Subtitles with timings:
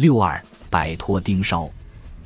[0.00, 1.70] 六二摆脱盯梢。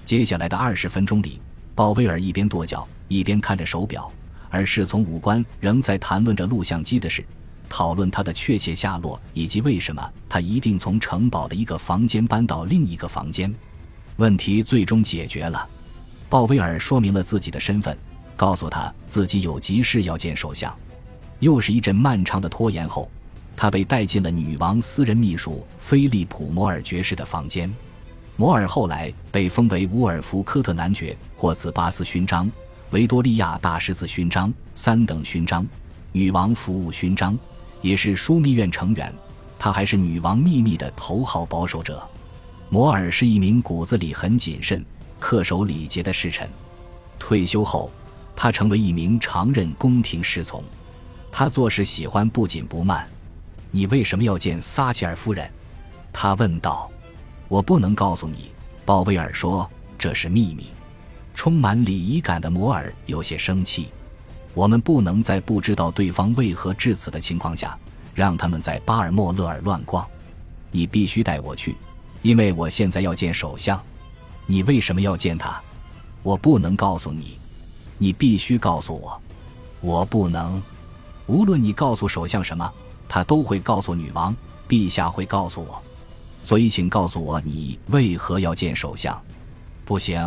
[0.05, 1.41] 接下来的二十分钟里，
[1.75, 4.09] 鲍威尔一边跺脚，一边看着手表，
[4.49, 7.25] 而侍从武官仍在谈论着录像机的事，
[7.69, 13.53] 讨论他的确切下落以及为什么他一定从城堡的一个房间搬到另一个房间。
[14.19, 15.69] 问题最终解决了，
[16.29, 17.99] 鲍威尔说明了自己的身份，
[18.37, 20.73] 告诉他自己有急事要见首相。
[21.41, 23.11] 又是一阵漫长的拖延后。
[23.65, 27.75] 他被带进了女王私人秘书菲利普·摩尔爵士的房间。
[28.37, 32.53] 摩尔后来被封为乌尔夫科特男爵，获赐巴斯勋章、
[32.91, 35.67] 维多利亚大十字勋章、三等勋章、
[36.13, 37.39] 女王服务勋章，
[37.81, 39.11] 也是枢密院成员。
[39.59, 42.07] 他还是女王秘密的头号保守者。
[42.69, 44.85] 摩尔是一名骨子里很谨慎、
[45.19, 46.47] 恪守礼节的侍臣。
[47.19, 47.91] 退休后，
[48.37, 50.63] 他成为一名常任宫廷侍从。
[51.33, 53.09] 他做事喜欢不紧不慢。
[53.75, 55.51] 你为什么要见撒切尔夫人？
[56.13, 56.89] 他问道。
[57.49, 58.53] 我不能告诉你，
[58.85, 60.67] 鲍威尔说，这是秘密。
[61.35, 63.89] 充满礼仪感的摩尔有些生气。
[64.55, 67.77] 我们不能在不知道对方为何至此的情况下，
[68.15, 70.07] 让他们在巴尔莫勒尔乱逛。
[70.71, 71.75] 你必须带我去，
[72.23, 73.83] 因为我现在要见首相。
[74.47, 75.61] 你为什么要见他？
[76.23, 77.41] 我不能告诉你。
[77.99, 79.21] 你必须告诉我。
[79.81, 80.63] 我不能。
[81.27, 82.73] 无论你告诉首相什么。
[83.07, 84.35] 他都会告诉女王，
[84.67, 85.81] 陛下会告诉我，
[86.43, 89.17] 所以请告诉我你为何要见首相。
[89.85, 90.27] 不行，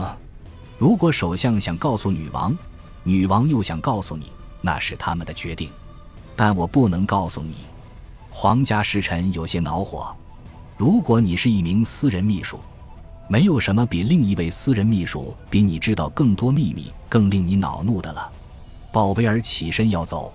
[0.78, 2.56] 如果首相想告诉女王，
[3.04, 4.32] 女王又想告诉你，
[4.62, 5.70] 那是他们的决定，
[6.36, 7.56] 但我不能告诉你。
[8.30, 10.16] 皇家使臣有些恼火。
[10.78, 12.60] 如果你是一名私人秘书，
[13.28, 18.32] 没有什么比另一位私人秘书比你知道更多秘密更令你恼怒的了。
[18.94, 20.32] 鲍威尔起身要走，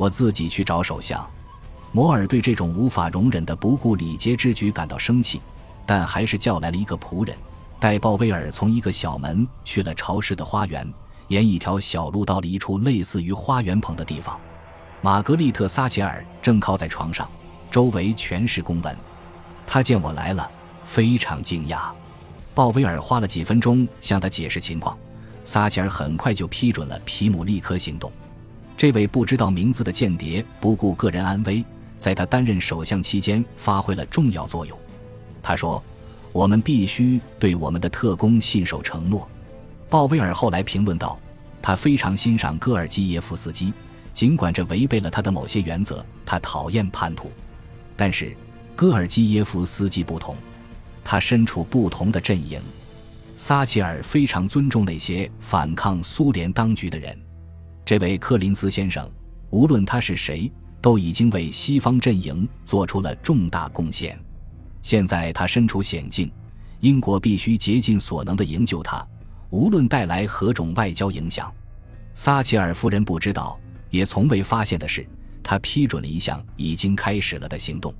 [0.00, 1.28] 我自己去找首相。
[1.92, 5.42] 摩尔对这种无法容忍的不顾礼节之举感到生气，
[5.84, 7.36] 但还是叫来了一个仆人，
[7.78, 10.90] 带鲍威尔从一个小门去了潮湿的花园，
[11.28, 14.40] 沿一条小路到了一处类似于花园棚的地方。
[15.02, 17.28] 玛格丽特·撒切尔正靠在床上，
[17.70, 18.96] 周围全是公文。
[19.66, 20.50] 他见我来了，
[20.82, 21.90] 非常惊讶。
[22.54, 24.98] 鲍威尔花了几分钟向他解释情况，
[25.44, 28.10] 撒切尔很快就批准了皮姆利科行动。
[28.80, 31.62] 这位不知道名字的间谍不顾个人安危。
[31.98, 34.78] 在他担任首相期间，发挥了重要作用。
[35.42, 35.84] 他说
[36.32, 39.28] ：“我们必须对我们的特工信守承诺。”
[39.90, 41.18] 鲍威尔后来评论道
[41.60, 43.70] ：“他非常欣赏戈尔基耶夫斯基，
[44.14, 46.02] 尽管这违背了他的某些原则。
[46.24, 47.30] 他讨厌叛徒，
[47.98, 48.34] 但是
[48.74, 50.34] 戈尔基耶夫斯基不同，
[51.04, 52.58] 他身处不同的阵营。
[53.36, 57.14] 撒切尔非常尊重那些反抗苏联当局的人。
[57.90, 59.10] 这位柯林斯先生，
[59.50, 60.48] 无论他是谁。”
[60.80, 64.16] 都已经为西方阵营做出了重大贡献，
[64.80, 66.30] 现在他身处险境，
[66.78, 69.04] 英国必须竭尽所能地营救他，
[69.50, 71.52] 无论带来何种外交影响。
[72.14, 73.58] 撒切尔夫人不知道，
[73.90, 75.04] 也从未发现的是，
[75.42, 77.92] 他批准了一项已经开始了的行动。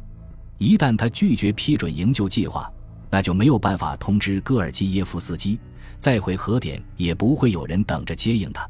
[0.57, 2.73] 一旦他拒绝批准营救计划，
[3.11, 5.59] 那就没有办法通知戈尔基耶夫斯基，
[5.99, 8.67] 再回核点也不会有人等着接应他，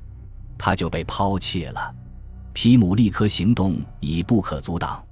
[0.62, 1.94] 他就被抛弃了。
[2.52, 5.02] 皮姆利科行动已不可阻挡。